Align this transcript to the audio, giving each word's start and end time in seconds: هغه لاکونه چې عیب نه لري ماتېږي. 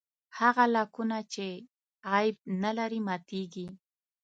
هغه 0.39 0.63
لاکونه 0.75 1.17
چې 1.33 1.47
عیب 2.11 2.35
نه 2.63 2.71
لري 2.77 2.99
ماتېږي. 3.07 3.67